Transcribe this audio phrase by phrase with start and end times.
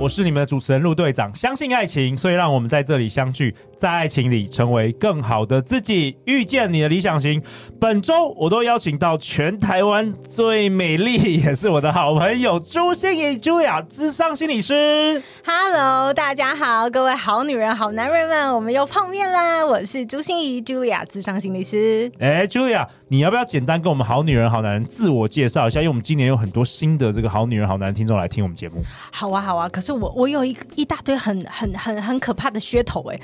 [0.00, 1.34] 我是你们的主持人陆队长。
[1.34, 7.42] 相信爱情，所以让我们在这里相聚，在爱情里成为更好的自己，遇见你的理想型。
[7.80, 15.20] 本周我都邀请到全台湾最美丽，也是我的好朋友朱心怡 Julia，咨商心理师。
[15.44, 19.66] Hello，大家好，各位好女人、好男人们，我们又碰面啦！
[19.66, 22.08] 我是朱心怡 Julia，咨商心理师。
[22.20, 25.80] 哎，Julia，你要不要简单跟我们好女人、好男人自我介绍一下？
[25.80, 28.80] 因为我们今年有很多新的这个好女人、好男人听众来听我们节目。
[29.10, 29.48] 好啊。
[29.48, 33.20] 好啊，可是我我有一一大堆很很很很可怕的噱头哎，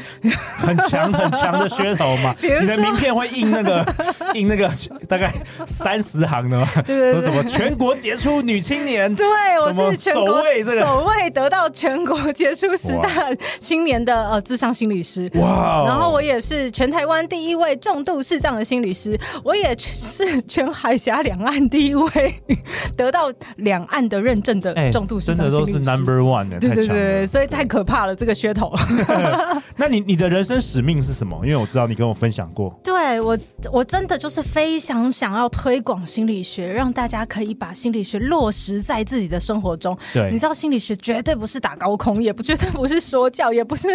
[0.59, 2.34] 很强很强的噱头嘛。
[2.42, 3.84] 你的名片会印那个
[4.34, 4.70] 印那个
[5.08, 5.32] 大概
[5.66, 6.69] 三十行的吗？
[6.86, 9.14] 对对对，什么全国杰出女青年？
[9.14, 9.27] 对，
[9.60, 13.08] 我是首位这个首位得到全国杰出十大
[13.61, 15.30] 青年的呃智商心理师。
[15.34, 15.84] 哇！
[15.86, 22.34] 然后我也是全台湾第一位重度视障的心理师，我也是全海峡两岸第一位
[22.96, 25.72] 得到两岸的认证的重度视障心理师。
[25.72, 26.14] 真的都是 number。
[26.58, 28.72] 对对对，所以太可怕了，这个噱头。
[29.77, 31.38] 那你你的人生使命是什么？
[31.44, 32.78] 因为我知道你跟我分享过。
[32.83, 33.36] 对我，
[33.72, 39.96] 我真的就是非常想要推广心理学，让大家可以把心理学落实在自己的生活中。
[40.12, 43.89] 对，你知道心理学绝对不是打高空，也不绝对不是说教，也不是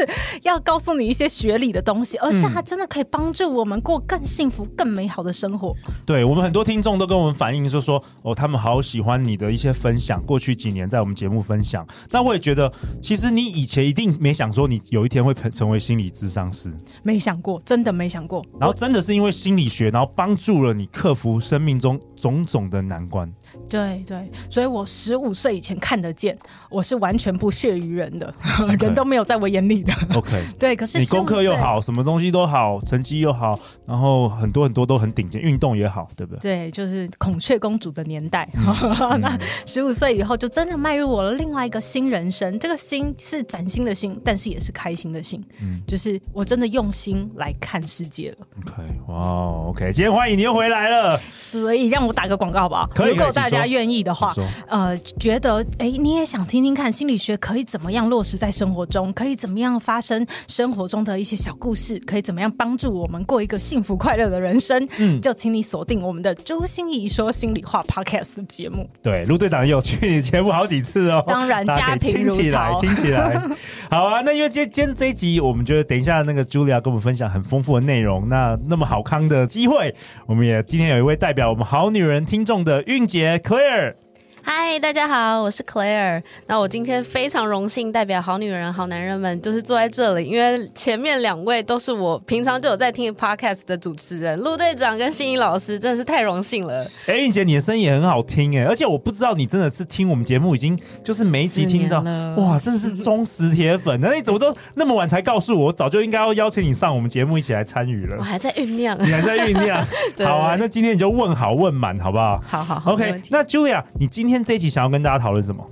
[0.44, 5.76] 要告诉你一些学理的东西，而是它真的可以帮助我们过更幸福、更美好的生活。
[6.06, 11.88] 对，我们很多听众都跟我们反映说说哦，他们好喜欢你的一些分享，过去几年在我们节目分享。
[12.12, 16.72] 那我也觉得，其实你以前一定没想说你有一天会成为心理咨商师，
[17.04, 18.46] 没想过，真的没想过。
[18.60, 23.32] 然后真的是因为心理学，然后帮助了你克服生命中种种的难关。
[23.68, 26.38] 对对，所以我十五岁以前看得见，
[26.70, 28.34] 我是完全不屑于人的.
[28.80, 29.94] 人都没有在我眼里的。
[30.14, 36.40] OK， 对，可是你功课又好，什么东西都好，成绩又好，然后很多很多都很顶尖，运动也好，对不对？
[36.40, 38.48] 对，就是孔雀公主的年代。
[38.56, 42.58] 嗯、那十五岁以后，就真的迈入我的另外一个新人生。
[42.60, 45.44] 这个心是崭新的心，但是也是开心的心。
[45.62, 48.48] 嗯，就是我真的用心来看世界了。
[48.62, 51.20] OK，哇、wow,，OK，今天欢迎你又回来了。
[51.38, 52.88] 所以让我打个广告好不好？
[52.94, 54.34] 可以，如果大家愿意的话，
[54.68, 64.88] 呃，觉得哎，你也想听听看心理学可以怎么样落实在生活中，可以怎么样发生生活中的一些小故事，可以怎么样帮助我们过一个幸福快乐的人生？
[64.98, 68.90] 嗯，就请你锁定我们的周心怡说心里话 Podcast 的节目。
[69.02, 71.24] 对，陆队长有去你节目好几次哦。
[71.28, 72.38] 当然，家庭如潮。
[72.40, 73.42] 听起来， 听起来
[73.90, 74.22] 好啊。
[74.26, 78.28] 那因为今天今天这一集，我们觉得等一下那个 Julia 跟我们分享很丰富的内容。
[78.28, 79.94] 那那么好康的机会，
[80.26, 83.96] 我们也今天有一位代表我们好女人听众的韵姐 Clear.
[84.42, 86.22] 嗨，大家好，我是 Claire。
[86.48, 96.86] 那我今天非常荣幸代表好女人、好男人们，就是坐在这里，因为前面两位都是我平常就有在听 Podcast 的主持人，陆队长跟心怡老师，真的是太荣幸了。
[97.06, 102.00] 哎，韵姐，你的声音也很好听哎，而且我不知道你真的是听我们节目已经就是每一集听到，
[102.38, 104.00] 哇，真的是忠实铁粉。
[104.02, 105.70] 那你怎么都那么晚才告诉我？
[105.70, 108.16] 我早就应该要邀请你上我们节目一起来参与了。
[108.18, 109.86] 我还在酝酿，你还在酝酿。
[110.26, 112.40] 好啊，那今天你就问好问满，好不好？
[112.48, 112.94] 好好好。
[112.94, 115.66] OK，那 Julia，你今天这一集想要跟大家讨论什么？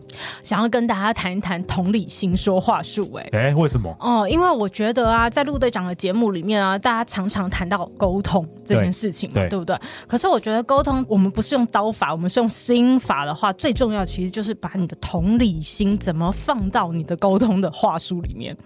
[0.44, 3.09] 想要跟大家谈一谈同理心说话术。
[3.13, 3.95] 哎哎，为什么？
[4.00, 9.78] 哦，因为我觉得啊，在陆队长的节目里面啊，大家常常谈到沟通这件事情嘛，对，对不对？
[10.07, 18.57] 可是我觉得沟通，我们不是用刀法，我们是用心法的话，最重要其实就是把你的同理心怎么放到你的沟通的话术里面。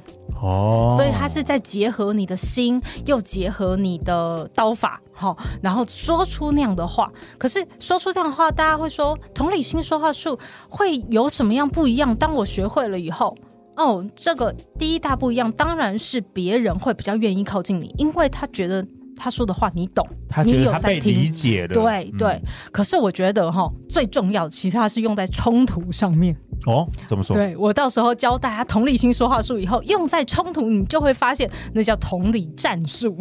[0.42, 7.12] 哦，所以他是在结合你的心，又结合你的刀法，好，然后说出那样的话。
[7.38, 10.38] 可是说出这样的话，大家会说同理心说话术
[10.70, 12.16] 会有什么样不一样？
[12.16, 13.36] 当我学会了以后，
[13.76, 21.74] 哦，这个第一大不一样，当然是别人会比较愿意靠近你，因为他觉得他说的话你懂，他觉得他被理解了。
[21.74, 22.44] 对对、嗯。
[22.72, 26.36] 可是我觉得哈，最重要的其实它是用在冲突上面。
[26.68, 27.36] 哦，怎么说？
[27.36, 33.18] 对，我到时候教大家同理心说话术以后，用在冲突，你就会发现那叫同理战术。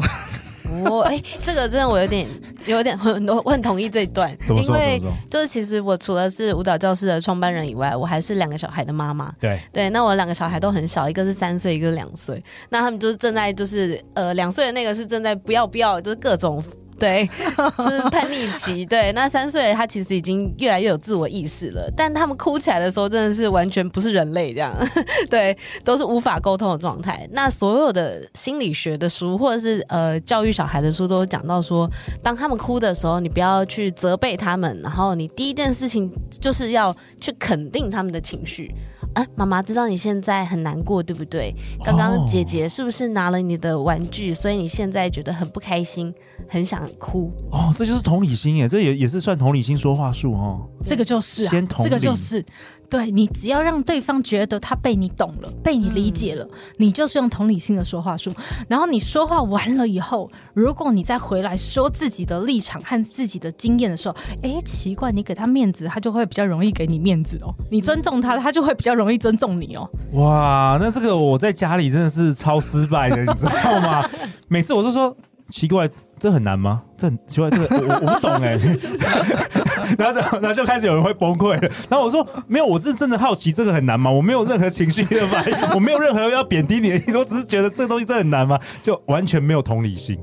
[0.84, 2.26] 哦，哎、欸，这个真的我有点
[2.66, 9.32] 有点很我很同意这一段，因为就是其实我除了是舞蹈教室的创办人以外，我还是两个小孩的妈妈。
[9.40, 12.42] 对对，那我两个小孩都很小，一个是三岁，一个是两岁。
[12.68, 16.62] 那他们就是正在就是呃两岁的那个是正在不要不要，就是各种。
[17.00, 17.28] 对，
[17.78, 18.84] 就是叛逆期。
[18.86, 24.72] 对，那三岁他其实已经越来越有自我意识了，但他们哭起来的时候真的是完全不是人类这样，
[25.30, 27.26] 对，都是无法沟通的状态。
[27.32, 31.90] 那所有的心理学的书或者是呃教育小孩的书都讲到说，
[32.22, 38.74] 当他们哭的时候，你不要去责备他们，然后你第一件事情就是要去肯定他们的情绪。
[39.14, 41.54] 啊，妈妈知道你现在很难过，对不对？
[41.84, 46.14] 刚刚姐姐是不是拿了你的玩具，所以你现在觉得很不开心，
[46.48, 47.32] 很想哭？
[47.50, 50.68] 哦，这就是同理心耶，这也也是算同理心说话术哦。
[50.84, 52.44] 这个就是啊，先同理，这个就是。
[52.90, 58.32] 对，你只要让对方觉得他被你懂了，被你理解了，嗯、你就是用同理心的说话术。
[58.68, 67.54] 然后你说话完了以后，如果你再回来说自己的立场和自己的经验的时候，哎，奇怪，你给他面子，他就会比较容易给你面子哦。
[67.70, 69.88] 你尊重他，他就会比较容易尊重你哦。
[70.14, 74.04] 哇，那这个我在家里真的是超失败的，你知道吗？
[74.48, 75.16] 每次我就说。
[75.50, 75.88] 奇怪，
[76.18, 76.82] 这很难吗？
[76.96, 78.58] 这很奇怪，这个我我不懂哎。
[79.98, 81.68] 然后就然后就开始有人会崩溃了。
[81.88, 84.10] 然后我说没有，我是真的好奇这个很难吗？
[84.10, 88.58] 我没有任何情绪的反应， 我没有任何要贬低你的意思，我只是觉得这个东西真的很难吗？
[88.82, 90.18] 就完全没有同理心，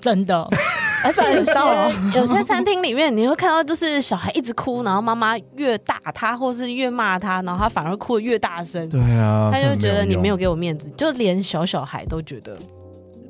[0.00, 0.48] 真的。
[1.04, 1.52] 而且有些
[2.18, 8.88] 有些餐厅里面你会看到，就是小孩一直哭，然后妈妈越打他，或是越骂他，然后他反而哭得越大声。
[8.88, 12.58] 对啊，他就觉得你没有给我面子，就连小小孩都觉得。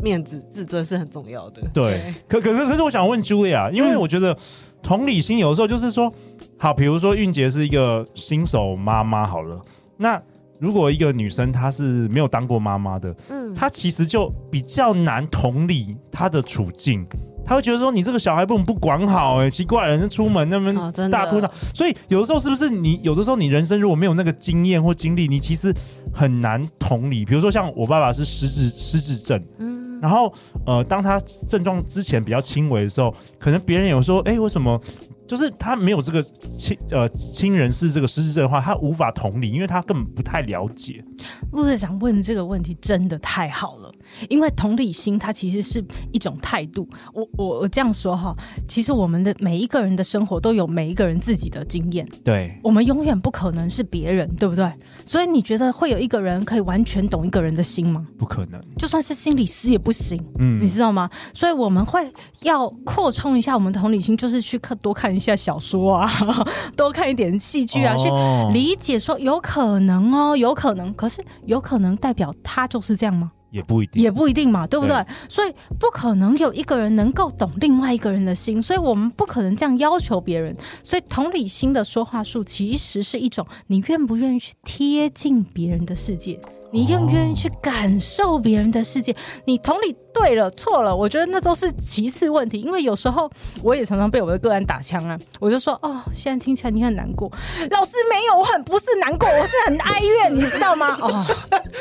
[0.00, 1.62] 面子、自尊是很重要的。
[1.72, 4.36] 对，可可是可是，我想问 Julia，因为我觉得
[4.82, 6.12] 同理心有的时候就是说，
[6.58, 9.60] 好，比如说韵杰是一个新手妈妈，好了，
[9.96, 10.20] 那
[10.58, 17.04] 如果一个女生她是没有当过妈妈的，嗯，她其实就比较难同理她的处境，
[17.44, 20.72] 她会觉得说，你这个小孩不能不管好，哎，奇怪，人家出门那么
[21.10, 25.74] 大哭闹，所以有的时候是不是你有的时候你人生如果没有那个经验或经历，你其实
[26.10, 27.24] 很难同理。
[27.24, 29.75] 比如说像我爸爸是失智失智症，嗯。
[30.00, 30.32] 然后，
[30.64, 34.80] 呃，当他症状之前比较轻微的时候，可能别人有说，哎，为什么？
[35.26, 41.04] 就是他没有这个亲呃亲人是这个失智症的话，他无法同理，因为他根本不太了解。
[41.52, 43.92] 陆队长问这个问题真的太好了，
[44.28, 46.88] 因为同理心它其实是一种态度。
[47.12, 48.34] 我我我这样说哈，
[48.68, 54.70] 其实我们的每一个人的生活都有每一个人自己的经验，对，我们永远不可能是别人，对不对？
[55.04, 58.06] 所以你觉得会有一个人可以完全懂一个人的心吗？
[58.18, 61.10] 不可能，就算是心理师也不行，嗯，你知道吗？
[61.32, 62.12] 所以我们会
[62.42, 65.15] 要扩充一下我们的同理心，就是去看多看。
[65.16, 66.10] 一下小说啊，
[66.76, 68.08] 多看一点戏剧啊，去
[68.52, 73.32] 理解说有可能哦，有可能，可是有可能代表他就是这样吗？
[73.50, 74.94] 也不一定，也不一定嘛，对不对？
[74.96, 80.54] 对，所以不可能有一个人能够懂另外一个人的心，所以我们不可能这样要求别人。
[80.82, 86.38] 所以同理心的说话术其实是一种，你愿不愿意去贴近别人的世界？
[86.70, 89.14] 你愿不愿意去感受别人的世界？
[89.44, 92.60] 你同理对了错了，我觉得那都是其次问题。
[92.60, 93.30] 因为有时候
[93.62, 97.30] 我也常常被我的个案打枪啊，我就说哦，现在听起来你很难过。
[97.70, 100.96] 老师没有，我很不是难过，我是很哀怨，你知道吗？
[101.00, 101.26] 哦，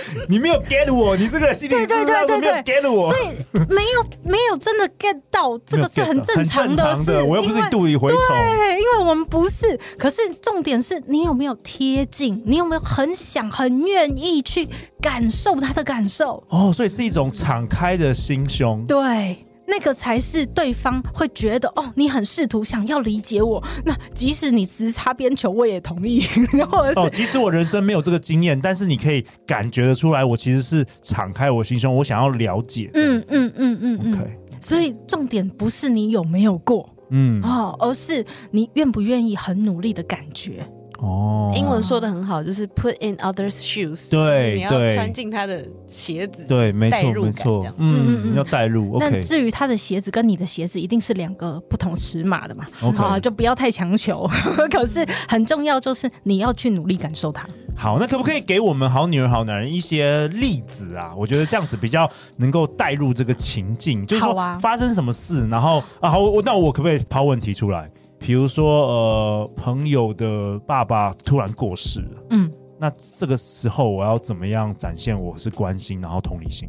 [0.29, 3.27] 你没有 get 我，你这个心理对对对对对 get 我，所以
[3.69, 7.21] 没有没有真的 get 到，这个是很正常的事。
[7.21, 9.79] 我又不是你肚里蛔虫，对，因为我们不是。
[9.97, 12.41] 可是重点是你有没有贴近？
[12.45, 14.67] 你有没有很想、很愿意去？
[15.01, 18.83] 感受他的感受哦，所以是一种敞开的心胸。
[18.87, 19.37] 对，
[19.67, 23.63] 那个才是对方会觉得哦，你很试图想要理解我。
[23.83, 26.21] 那即使你只是擦边球，我也同意。
[26.69, 32.89] 或者是哦，即使我人生没有这个经验，但是你可以感觉得出来，我其实是敞开我心胸，我想要了解。
[32.93, 34.13] 嗯嗯嗯嗯嗯。
[34.13, 40.65] OK，所以重点不是你有没有过，嗯哦，而是你愿不愿意很努力的感觉。
[40.99, 48.97] 哦，英文说的很好，就是 put in others' shoes，对，你要穿进他的鞋子，对，没错，没错，嗯嗯，要带入。
[48.99, 52.65] 但至于他的鞋子跟你的鞋子一定是两个不同尺码的嘛，
[52.95, 54.27] 好，就不要太强求。
[54.71, 57.47] 可是很重要就是你要去努力感受它。
[57.77, 61.13] 好，那可不可以给我们好女人好男人一些例子啊？
[61.13, 67.91] 我觉得这样子比较能够带入这个情境，就是说发生什么事，然后啊，好，我那我可不可以抛问题出来？
[68.19, 76.67] 比如说，呃，朋友的爸爸突然过世了，嗯，那这个时候我要怎么样展现我是关心，然后同理心？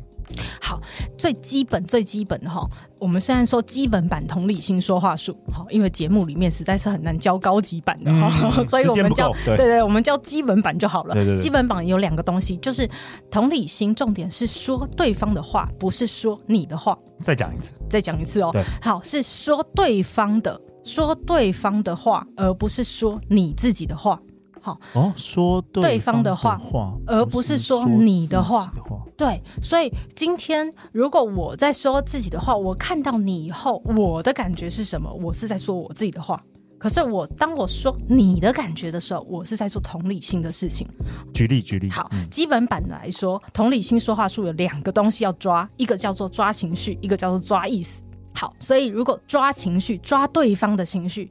[0.60, 0.80] 好，
[1.16, 11.36] 最基本最基本的哈，我们虽然说基本版同理心说话术，哈，因为节目里面实在是很难教高级版的哈，嗯、 所以我们教对，对对，我们教基本版就好了。
[11.36, 12.90] 基本版有两个东西，就是
[13.30, 16.98] 同理心，重点是说对方的话，不是说你的话。
[17.20, 18.50] 再讲一次，再讲一次哦。
[18.52, 20.60] 对，好，是说对方的。
[20.86, 24.18] 说对方的话，而不是说你自己的话。
[24.62, 26.60] 好哦，说对方的话，
[27.06, 28.72] 而不是说你的话。
[29.16, 35.08] 对，所以今天如果我在说自己的话，我看到你以后，我的感觉是什么？
[35.12, 36.42] 我是在说我自己的话。
[36.78, 40.86] 可是我当我说你的感觉的时候，我是在做同理心的事情。
[41.32, 48.02] 举例举例，好，嗯、基本版来说，同理心说话术有两个东西要抓，一个叫做抓情绪，一个叫做抓意思。
[48.36, 51.28] 好，所以如果抓情绪，抓对方的情绪，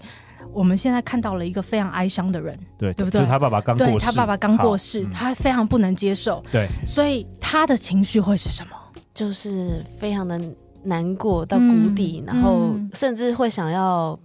[0.52, 3.26] 我们现在看到了一个非常哀伤的人，对对不对？
[3.26, 8.76] 他爸爸刚过世，对他爸爸刚过世，嗯、他非常不能接受，对，所以他的情绪会是什么？
[9.14, 10.42] 就是非常的
[10.84, 14.20] 难过到谷底，嗯、然后甚至会想要。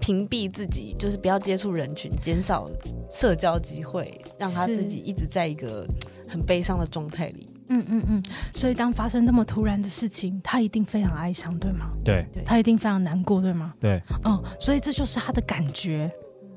[0.00, 2.68] 屏蔽自己，就是不要接触人群，减少
[3.12, 5.86] 社交机会，让他自己一直在一个
[6.28, 7.48] 很悲伤的状态里。
[7.68, 8.22] 嗯嗯嗯。
[8.54, 11.90] 所以当发生那么突然的事情，他一定非常哀伤，对吗？
[12.04, 12.26] 对。
[12.44, 13.74] 他一定非常难过，对吗？
[13.80, 14.02] 对。
[14.24, 16.10] 嗯，所以这就是他的感觉。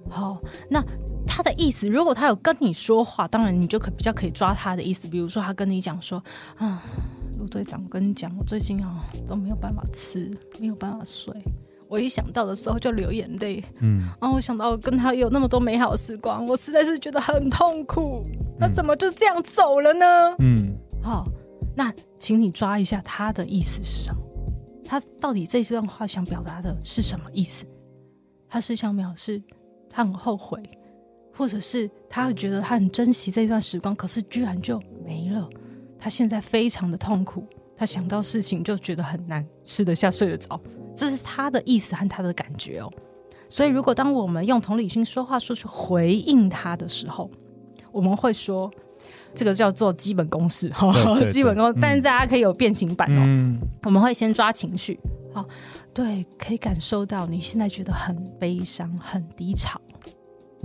[0.09, 0.37] 好，
[0.69, 0.83] 那
[1.27, 5.07] 他的意思，如果他有跟你说话，当然你就可比较可以抓他的意思。
[5.07, 6.23] 比如说，他跟你讲说
[6.57, 6.81] ：“啊，
[7.37, 11.33] 陆队长，跟你讲，我最近啊都没有办法吃，没有办法睡。”
[11.89, 18.25] 我一想到的时候就流眼泪，嗯，然后我想到我跟他有那么多美好的时光，我实在是觉得很痛苦。
[18.59, 20.05] 他怎么就这样走了呢？
[20.39, 20.66] 嗯，
[21.01, 21.25] 好，
[21.75, 24.21] 那请你抓一下他的意思是什么？
[24.85, 27.65] 他到底这段话想表达的是什么意思？
[28.47, 29.41] 他是想表示
[29.89, 30.61] 他很后悔，
[31.33, 35.47] 或者是他会觉得他很珍惜这段时光，可是居然就没了。
[35.99, 37.43] 他现在非常的痛苦，
[37.75, 40.59] 他想到事情就觉得很难，吃得下睡得着。
[40.95, 42.91] 这是他的意思和他的感觉哦，
[43.49, 47.29] 所以如果当我们用同理心说话说去回应他的时候，
[47.91, 48.71] 我们会说
[49.37, 50.91] 这个叫做基本公式哈，
[51.31, 53.21] 基本公式，但是大家可以有变形版哦。
[53.23, 54.99] 嗯、我们会先抓情绪，
[55.33, 55.45] 好，
[55.93, 59.79] 对，可以感受到你现在觉得很悲伤、很低潮、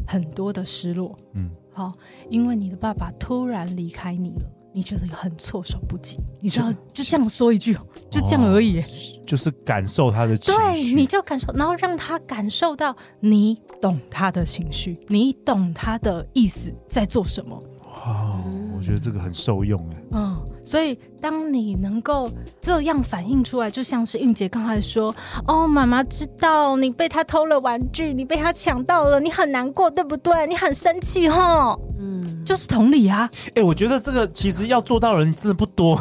[0.07, 1.93] 很多的失落，嗯，好，
[2.31, 4.51] 因为你的爸爸突然离开你了。
[4.75, 7.77] 你觉得很措手不及，你知道就这样说一句，
[8.11, 8.85] 就这样而已，哦，
[9.27, 17.63] 就是感受他的情绪，对，你就感受，然后让他感受到你懂他的情绪，你懂他的意思在做什么。
[17.85, 18.43] 哇，
[18.83, 20.03] 我觉得这个很受用哎。
[20.11, 22.29] 嗯，所以当你能够
[22.61, 25.15] 这样反映出来，就像是韵杰刚才说，
[25.47, 30.49] 哦，妈妈知道你被他偷了玩具，你被他抢到了，你很难过，对不对？
[30.49, 31.79] 你很生气，哈。
[32.01, 33.31] 嗯，就是同理啊！
[33.51, 35.97] 哎、欸，我觉得这个其实要做到的人真的不多。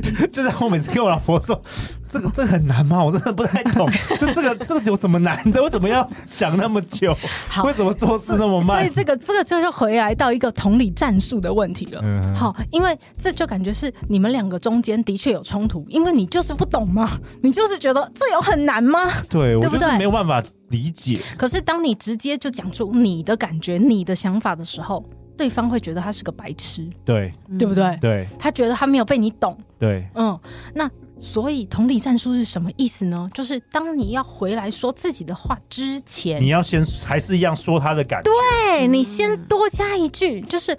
[0.32, 1.60] 就是我每次跟我老婆说，
[2.08, 3.02] 这个这个很难吗？
[3.04, 3.90] 我真的不太懂。
[4.18, 5.62] 就这个这个有什么难的？
[5.62, 7.16] 为什么要想那么久？
[7.64, 8.78] 为什么做事那么慢？
[8.78, 12.00] 所以这个这个就是回来到一个同理战术的问题了。
[12.02, 19.10] 嗯、好，因为这就感觉是你们两个中间的确有冲突，因为你就是不懂嘛，你就是觉得这有很难吗？
[19.28, 19.78] 对，对不对？
[19.78, 20.42] 我就是没有办法。
[20.70, 21.18] 理解。
[21.36, 25.04] 可是当你直接就讲出你的感觉、你的想法的时候，
[25.40, 27.96] 对方会觉得他是个白痴，对，对不对？
[27.98, 30.38] 对，他觉得他没有被你懂，对，嗯。
[30.74, 33.26] 那所以同理战术是什么意思呢？
[33.32, 40.76] 就是当你要回来说自己的话之前，你要先还是一样说他的感觉，对，你先多加一句，就是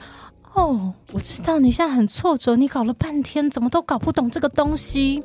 [0.54, 5.24] 哦，我知道你现在很挫折，你搞了半天怎么都搞不懂这个东西，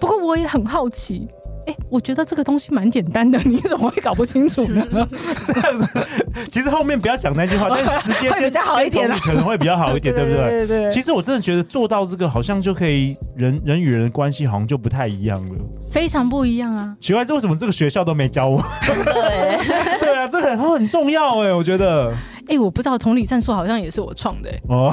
[0.00, 1.28] 不过我也很好奇。
[1.68, 4.86] 哎，我觉得这个东西蛮简单的， 你怎么会搞不清楚呢？
[5.46, 6.06] 这样子，
[6.50, 10.66] 其实后面不要讲那句话，但是直接先比较好一点，可能会比较好一点， 对不对？
[10.66, 10.90] 对对。
[10.90, 15.54] 其实我真的觉得做到这个，好像就可以人人与人的关系好像就不太一样了，
[15.90, 16.96] 非常不一样啊！
[17.00, 18.64] 奇怪，这为什么这个学校都没教我？
[18.86, 22.12] 对，对啊，这很很重要哎，我觉得。
[22.48, 24.90] 哎，我不知道同理战术好像也是我创的哦。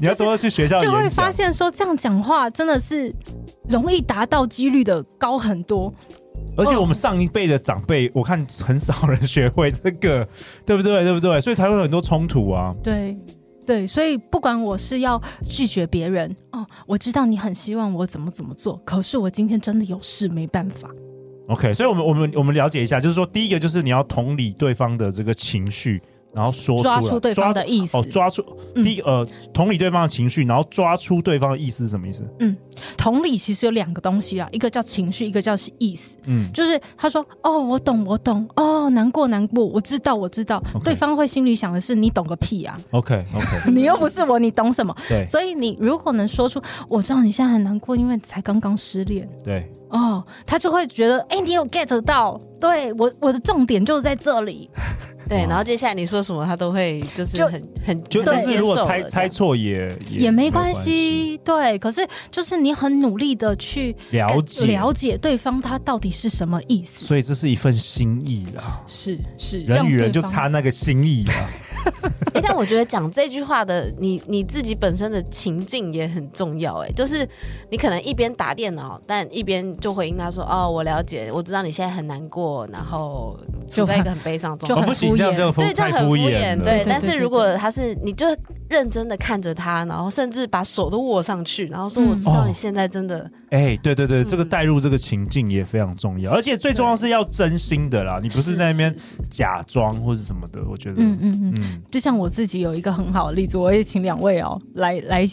[0.00, 3.14] 你要多去学校，就会发现说这样讲话真的是。
[3.70, 5.92] 容易达到几率的高很多，
[6.56, 10.26] 而且我们上一辈的长辈，我看很少人学会这个，
[10.66, 11.04] 对不对？
[11.04, 11.40] 对不对？
[11.40, 12.74] 所以才会有很多冲突啊。
[12.82, 13.16] 对
[13.64, 20.90] 对，所以不管我是要拒绝别人哦，我知道你很希望我怎么怎么做，可是我今天真的有事没办法。
[21.48, 26.02] OK，所以我们我们我们了解一下，就是说，第一个就是你要同理对方的这个情绪。
[26.32, 28.44] 然后说出抓出对方的意思哦，抓出
[28.74, 32.24] 第一、嗯、呃，同理对方的情绪，然后抓出对方的意思是什么意思？
[32.38, 32.56] 嗯，
[32.96, 36.16] 同理其实有两个东西啊，一个叫情绪，一个叫意思。
[36.26, 40.62] 嗯，就是他说哦，我懂，我懂，哦，难过，难过，我知道，我知道。
[40.74, 40.84] Okay.
[40.84, 44.94] 对方会心里想的是你懂个屁啊！OK OK， 你又不是我，你懂什么？
[45.08, 49.28] 对，所以你如果能说出我知道你现在很难过，因为才刚刚失恋。
[49.42, 52.40] 对，哦，他就会觉得哎，你有 get 到？
[52.60, 54.70] 对我，我的重点就是在这里。
[55.30, 61.78] 对，然后接下来你说什么，他都会就是很很就但是如果猜猜错也也没关系，对。
[61.78, 64.66] 可是就是你很努力的去了解。
[64.66, 71.48] 了解对方他到底是什么意思，所以这是一份心意啦，是是人与人就差那个心意啊。
[72.34, 77.28] 哎， 但我觉得讲这句话的你你自己本身的情境也很重要，哎，就是
[77.70, 86.84] 你可能一边打电脑，但一边就回应他说：“哦，我了解，我知道你现在很难过，然后处在一个很悲伤状态。”就很敷衍，对，这样很敷衍，对。
[86.86, 88.26] 但是如果他是，你就
[88.68, 98.94] 认真的看着他，然后甚至把手都握上去，然后说：“我知道你现在真的……”哎，对对对，这个带入这个情境也非常重要，而且最重要是要真心的啦，你不是在那边
[99.28, 100.60] 假装或者什么的。
[100.70, 101.54] 我觉得，嗯嗯。
[101.56, 105.26] 嗯，就像我自己有一个很好的例子，我也请两位哦来来。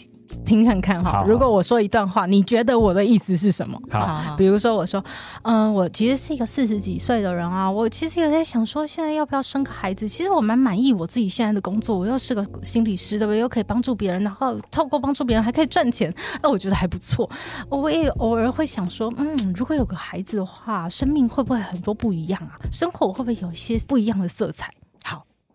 [0.44, 3.80] 听看看哈，如果我说一段话，你觉得我的意思是什么？
[3.90, 5.02] 好，比如说我说，
[5.40, 10.06] 嗯，我其实是一个四十几岁的人啊，我其实有在想说，现在要不要生个孩子？
[10.06, 13.38] 其实我蛮满意我自己现在的工作，我又是个心理师，对不对？
[13.38, 17.28] 又可以帮助别人，然后透过帮助别人还可以赚钱，那我觉得还不错。
[17.70, 22.60] 我也偶尔会想说，嗯，如果有个孩子的话，生命会不会很多不一样啊？
[22.70, 24.70] 生活会不会有一些不一样的色彩？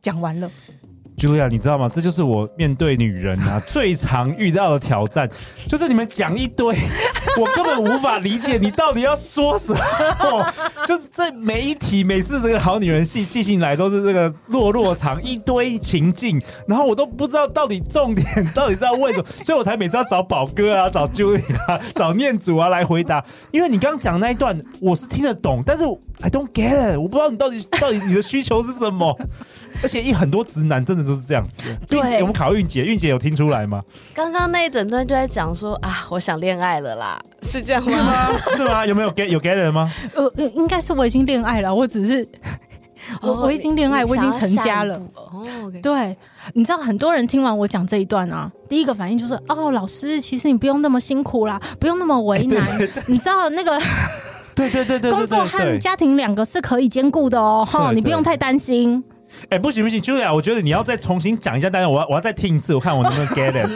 [0.03, 0.51] 讲完了。
[1.17, 1.89] Julia，你知道吗？
[1.91, 5.29] 这就是我面对女人啊 最常遇到的挑战，
[5.67, 6.75] 就是你们讲一堆，
[7.37, 10.53] 我根本无法理解你到底要说什么。
[10.85, 23.23] 就是这每一题，每次这个好女人细细心来都是这个落落长一堆情境，然后我都不知道到底重点 到底是要问什么，所以我才每次要找宝哥啊、找 Julia 啊、找念祖啊来回答。
[23.51, 25.83] 因为你刚刚讲那一段，我是听得懂，但是
[26.21, 29.17] I don't get it，我不知道你到底到底你的需求是什么。
[29.81, 31.75] 而且一很多直男真的就是这样子的。
[31.87, 33.83] 对，我们考韵姐，韵姐有听出来吗？
[34.13, 38.31] 刚刚那一整段就在讲说啊，我想恋爱了啦，是这样吗？
[38.55, 38.85] 是吗？
[38.85, 39.91] 有没有 get 有 get 人吗？
[40.15, 42.27] 呃，应该是我已经恋爱了，我只是
[43.21, 44.99] 我我已经恋爱，我已经成家了。
[45.15, 46.17] 哦，okay、对，
[46.53, 52.61] 你知道很多人听完我讲这一段啊，第一个反应就是哦，老师，其实你不用那么辛苦啦，不用那么为难。
[52.65, 53.79] 欸、对对对你知道那个？
[54.55, 59.03] 对对对对，工作和家庭两个是可以兼顾的哦，哈，你不用太担心。
[59.49, 63.69] 哎，不行不行，Julia，我觉得你要再重新讲一下，但是我要我要再听一次，我看我能不能 get it。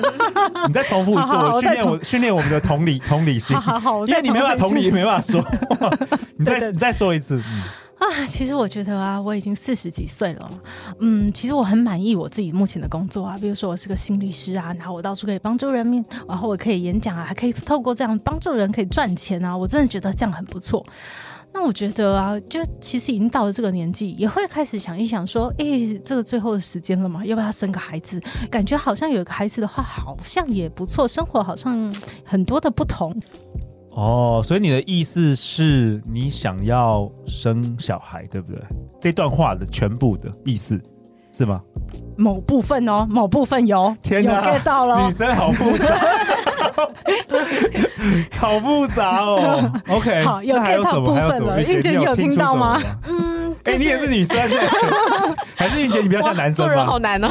[0.68, 3.56] 你再重复一次，好好我训练我训练我们的同理同理心。
[3.56, 5.44] 好 好，因为你没办法同理，也没办法说。
[6.38, 7.36] 你再再说一次。
[7.36, 7.62] 嗯、
[8.00, 10.50] 啊，其实我觉得啊，我已经四十几岁了。
[11.00, 20.86] 嗯，其实我很满意我自己目前的工作啊，比如说我是个心理师啊，然后我到处可以帮助人民，然后我可以演讲啊，还可以透过这样帮助人可以赚钱啊，我真的觉得这样很不错。
[21.54, 28.22] 那我觉得啊，就其实已经到了这个年纪，也会开始想一想，说，哎、欸，这个最后的时间了嘛，要不要生个孩子？
[28.52, 33.16] 感觉好像有个孩子的话，好像也不错，生活好像很多的不同。
[33.90, 38.62] 哦，所以你的意思是你想要生小孩，对不对？
[39.02, 40.80] 这段话的全部的意思
[41.32, 41.60] 是吗？
[42.16, 45.86] 某部分哦，某部分有，天哪，有 get 到了，女生好复杂，
[48.38, 49.72] 好复杂哦。
[49.90, 51.62] OK，好，有 get 到部分了。
[51.62, 52.82] 韵姐，你有听到吗？
[53.08, 54.38] 嗯，哎，你也是女生，
[55.56, 56.66] 还是 韵姐你比较像男生？
[56.66, 57.28] 做人好难哦。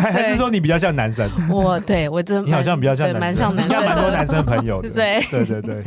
[0.00, 1.28] 还还是说你比较像男生？
[1.50, 4.90] 我对我真，你好像比较像，蛮像男生，蛮多男生朋友的。
[4.90, 5.82] 对对对对，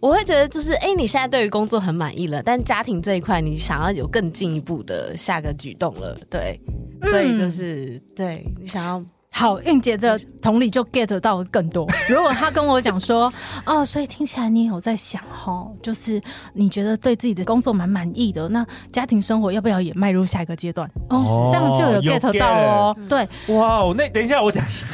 [0.00, 6.60] 我会觉得就是，哎，你现在对于工作很满意了，但家庭这一块你想要有更进一步的下个举动了，对。
[7.02, 9.02] 所以就是对你想要
[9.36, 11.84] 好，韵姐的同理就 get 到更多。
[12.08, 13.32] 如果他跟我讲说，
[13.66, 20.88] 哦，所以听起来你有在想哈，就是你觉得对自己的工作蛮满意的，那家庭生活要不要也迈入下一个阶段？
[21.10, 22.96] 哦，这样就有 get 到哦。
[23.08, 24.86] 对，哇哦，那等一下我讲一下，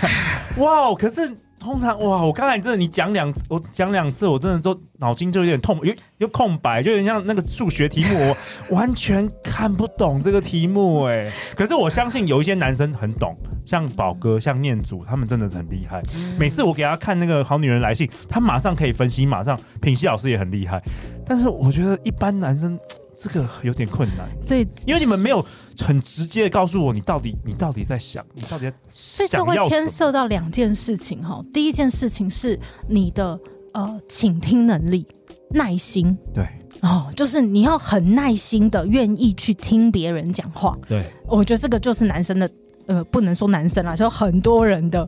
[0.57, 1.31] 哇哦，可是。
[1.61, 8.35] 通常哇，我刚才真的你讲两次，我讲两次，我真的都脑筋就有点痛，有有空白，就有点像那个数学题目，
[8.71, 11.31] 我完全看不懂这个题目哎。
[11.55, 16.03] 可是我相信有一些男生很懂，像宝哥、像念祖，他们真的是很厉害。
[16.39, 20.83] 每次我给他看那个好女人来信，他马上可以分析，马上品析老师也很厉害。
[21.27, 22.79] 但是我觉得一般男生。
[23.23, 25.45] 这个有点困难，所以因为你们没有
[25.79, 31.45] 很直接的告诉我，你到底你到底在想，你到底在所以这会牵涉到两件事情哈。
[31.53, 33.39] 第一件事情是你的
[33.75, 35.07] 呃倾听能力、
[35.51, 36.49] 耐心，对
[36.81, 40.75] 哦，就是你要很耐心的愿意去听别人讲话。
[40.89, 42.51] 对，我觉得这个就是男生的
[42.87, 45.07] 呃，不能说男生啦，就很多人的。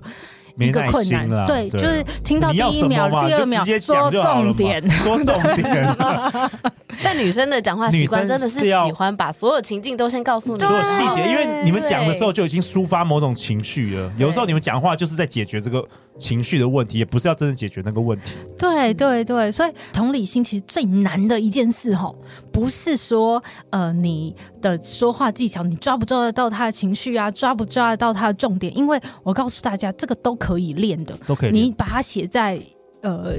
[0.58, 5.96] 一个困难，对，就是听到第一秒、第二秒说重点，说重点。
[7.04, 14.12] 但女生的讲话习惯真的是喜欢把所有情境都先告诉你，所有细节，因为你们讲的时候就已经抒发某种情绪了。
[14.16, 15.84] 有时候你们讲话就是在解决这个
[16.18, 18.32] 情绪的问题，也不是要真的解决那个问题。
[18.58, 22.12] 对对对，所以同理心其实最难的一件事哈，
[22.52, 28.76] 不是说呃你的说话技巧，你抓不抓得到他的情绪啊，抓不抓得到他的重点？
[28.76, 31.50] 因为我告诉大家，这个都可以练的，都可以。
[31.50, 32.60] 你把它写在
[33.02, 33.36] 呃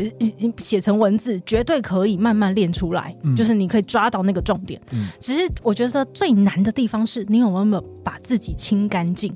[0.59, 3.15] 写成文字，绝对可以慢慢练出来。
[3.23, 4.79] 嗯，就是你可以抓到那个重点。
[4.91, 9.35] 嗯，只是我觉得最难的地方是你有没有把自己清干净。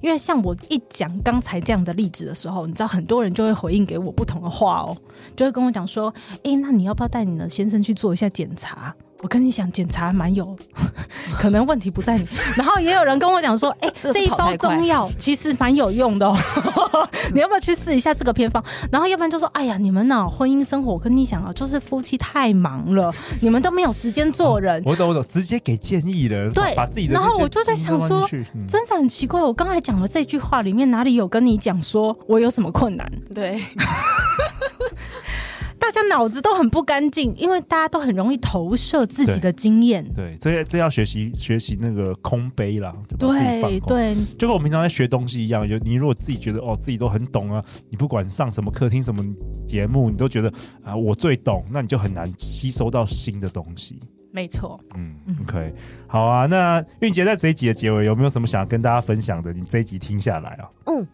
[0.00, 4.96] 因为像我一讲刚才这样的例子的时候，你知道很多人就会回应给我不同的话哦，
[5.34, 6.12] 就会跟我讲说
[6.44, 10.54] ：“诶，那你要不要带你的先生去做一下检查？”我跟你讲，检查蛮有
[11.38, 12.26] 可能问题不在你。
[12.56, 16.36] 然后也有人跟我讲说：“哎、 欸，这一包中药其实蛮有用的哦，
[17.32, 24.80] 你要不要去试一下这个偏方？”然后要不然就说：“哎呀，你们呢，婚姻生活，我跟你讲啊，就是夫妻太忙了，你们都没有时间做人。
[24.80, 26.50] 哦”我懂，我懂，直接给建议了。
[26.50, 27.14] 对，把自己的。
[27.14, 33.08] 然后我就在想说，嗯、真的很奇怪，我刚才讲的这句话里面哪里有跟你讲说我有什么困难？
[33.32, 33.60] 对。
[35.82, 40.06] 大家脑子都很不干净，因为大家都很容易投射自己的经验。
[40.14, 45.68] 对，这这要学习学习那个空杯啦，对对，对，就跟我们平常在学东西一样。
[45.68, 49.24] 就你如果自己觉得哦自己都很懂啊，你不管上什么课、听什么
[49.66, 50.52] 节目，你都觉得
[50.84, 53.98] 啊我最懂，那你就很难吸收到新的东西。
[54.30, 55.74] 没错，嗯，OK，
[56.06, 56.46] 好啊。
[56.46, 59.52] 那韵杰在这一集的结尾有没有什么想要跟大家分享的？
[59.52, 61.06] 你这一集听下来啊，嗯。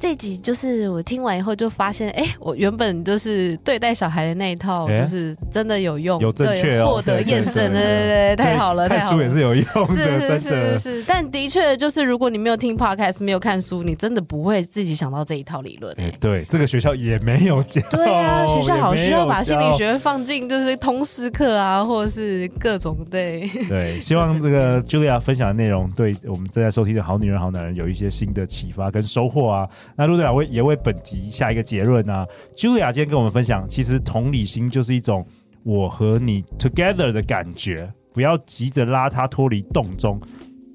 [0.00, 9.18] 这集就是我听完以后就发现，哎，我原本就是对待小孩的那一套，就是真的有用，有正确获得 验证，对对对，太好了，太好了。
[9.18, 15.94] 看书也是有用的，是是是是，但的确就是，如果你没有听 podcast，没有看书，你真的不会自己想到这一套理论。
[16.00, 17.82] 哎，对，这个学校也没有教。
[17.90, 23.46] 对啊， 学校好需要把心理学放进就是通识课啊，或者是各种对。
[23.68, 29.68] 对，希望这个 Julia 分享的内容，对我们正在收听的好女人、好男人有一些新的启发跟收获啊。
[29.96, 32.26] 那陆队长为也为本集下一个结论啊
[32.56, 35.26] ，Julia 今天跟我们分享，其实同理心就是一种
[35.62, 40.20] 我和你 together 的感觉，不要急着拉他脱离洞中，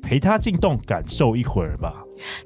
[0.05, 1.91] 陪他进洞感受一会儿吧。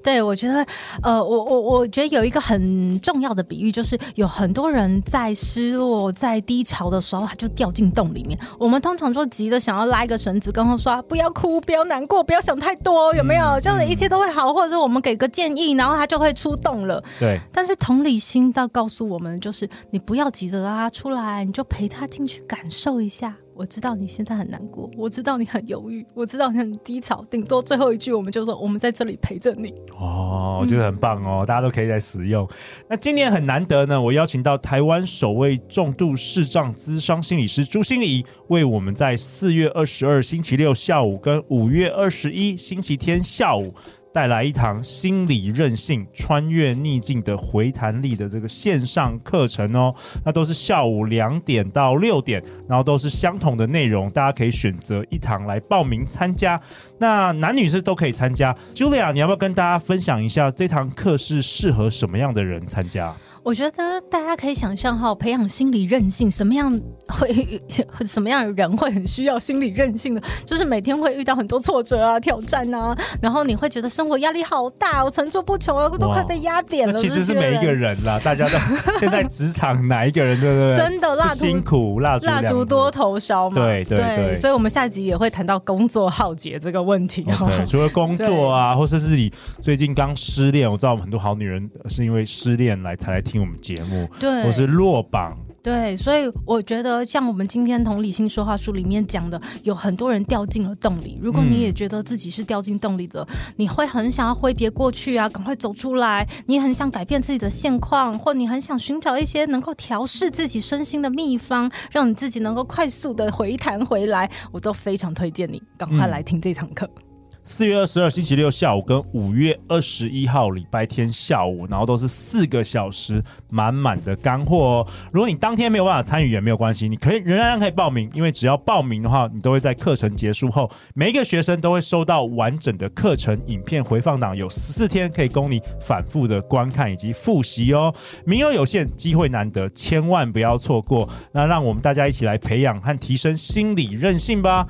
[0.02, 0.66] 对，我觉得，
[1.04, 8.40] 呃，我我我觉得有一个很重要的比喻，就是有很多人在失落、在低潮的时候，他就掉进洞里面。
[8.58, 13.60] 我们通常就急着想要拉一个绳子，跟他说：“不要哭，不要难过，不要想太多，有没有？
[13.60, 17.04] 这样的一切都会好。”或者是我们给个建议，然后他就会出洞了。
[17.20, 17.38] 对。
[17.54, 23.36] 但是同理心到告诉我们，就是你不要急着拉他出来，你就陪他进去感受一下。
[23.60, 27.26] 我知道你现在很难过，我知道你很犹豫，我知道你很低潮。
[27.30, 32.48] 顶多最后一句，我们就说：“我们在这里陪着你。”哦，我觉得很棒哦，嗯、大家都可以在使用。
[32.90, 43.74] 那今年很难得呢，我邀请到台湾首位重度视障咨商心理师朱心怡，为我们在四月二十二星期六下午跟五月二十一星期天下午。
[44.14, 49.94] 带来一堂心理韧性穿越逆境的回弹力的这个线上课程哦，
[50.26, 56.60] 那都是下午两点到六点，然后都是相同的内容，大家可以选择一堂来报名参加。
[56.98, 58.56] 那男女士都可以参加。
[58.74, 63.16] Julia，你要不要跟大家分享一下这堂课是适合什么样的人参加？
[63.44, 66.72] 我觉得大家可以想象哈，培养心理韧性，什么样
[67.08, 67.62] 会
[68.06, 70.22] 什么样的人会很需要心理韧性的？
[70.46, 76.94] 就是每天会遇到很多挫折啊、挑战啊，然后你会觉得生活压力好大，我层出不穷啊，都快被压扁了。
[76.94, 78.58] 其实是每一个人啦，大家都
[79.00, 80.74] 现在职场哪一个人对不对？
[80.78, 83.56] 真的蜡烛辛苦，蜡烛蜡烛多头烧嘛。
[83.56, 87.24] 对对对，对，所以我们下集也会谈到工作浩劫这个问题。
[87.24, 101.20] Okay, 除了工作啊，或者是你最近刚失恋，我知道我们很多好女人是因为失恋来才来听我们节目，对，或是落榜，对，所以我觉得像我们今天同理心说话书里面讲的，有很多人掉进了洞里。
[101.22, 106.28] 如果你也觉得自己是掉进洞里的，嗯，你会很想要挥别过去啊，赶快走出来。
[106.46, 116.90] 你很想改变自己的现况，或你很想寻找一些能够调试自己身心的秘方，让你自己能够快速的回弹回来，我都非常推荐你赶快来听这堂课。
[116.96, 117.09] 嗯
[117.50, 124.88] 四月二十二星期六下午跟五月二十一号礼拜天下午，然后都是四个小时满满的干货哦。
[125.12, 137.92] 如果你当天没有办法参与也没有关系，你可以仍然可以报名，因为只要报名的话，你都会在课程结束后，每一个学生都会收到完整的课程影片回放档，有十四天可以供你反复的观看以及复习哦。
[138.26, 141.10] 名额有限，机会难得，千万不要错过。
[141.32, 144.68] 那让我们大家一起来培养和提升心理韧性吧。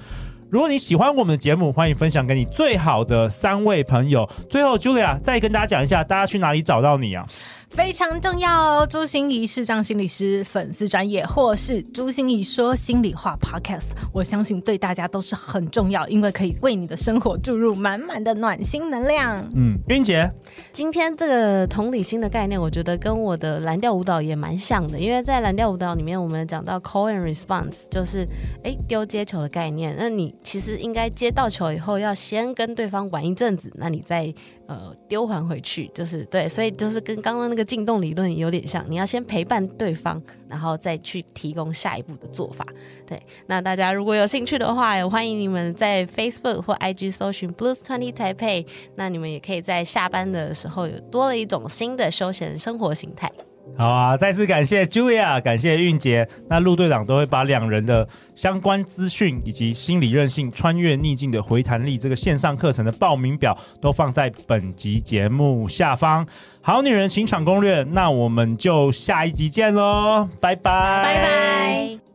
[0.51, 4.27] 如果你喜欢我们的节目，欢迎分享给你最好的三位朋友。
[4.49, 7.23] 最后，Julia 再跟大家讲一下，大家去哪里找到你啊？
[7.69, 8.87] 非常重要哦。
[8.87, 19.47] 朱心怡视障心理师粉丝专业，或是朱心怡说心里话 Podcast，我相信对大家都是很重要，因为可以为你的生活注入满满的暖心能量。
[19.55, 20.29] 嗯，云姐，
[20.73, 28.27] 今天这个同理心的概念，我觉得跟我的蓝调舞蹈也蛮像的，因为在蓝调舞蹈里面，我们讲到 call and response，就是
[28.63, 29.95] 哎丢接球的概念。
[29.97, 34.33] 那你其实应该接到球以后，要先跟对方玩一阵子，那你再。
[34.69, 42.63] 呃，丢还回去就是对，所以就是跟刚刚那个进洞理论有点像，你要先陪伴对方，然后再去提供下一步的做法。
[43.03, 53.31] 对，那大家如果有兴趣的话，也欢迎你们在 Facebook 或 IG 搜寻 Blues Twenty Taipei，那你们也可以在下班的时候有多了一种新的休闲生活形态。
[53.77, 54.17] 好啊！
[54.17, 56.27] 再次感谢 Julia，感谢韵杰。
[56.49, 58.05] 那陆队长都会把两人的
[58.35, 66.27] 相关资讯以及心理韧性、穿越逆境的回弹力这个线上课程的报名表都放在本集节目下方。
[66.61, 72.08] 好女人情场攻略，那我们就下一集见喽，拜拜，拜拜。